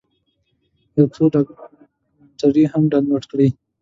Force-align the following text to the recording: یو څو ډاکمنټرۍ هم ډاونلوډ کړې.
یو 0.97 1.05
څو 1.15 1.23
ډاکمنټرۍ 1.33 2.63
هم 2.71 2.83
ډاونلوډ 2.91 3.23
کړې. 3.31 3.47